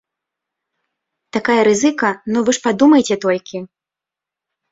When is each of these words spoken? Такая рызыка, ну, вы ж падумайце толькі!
Такая 1.37 1.57
рызыка, 1.67 2.09
ну, 2.35 2.43
вы 2.47 2.51
ж 2.59 2.63
падумайце 2.65 3.15
толькі! 3.27 3.57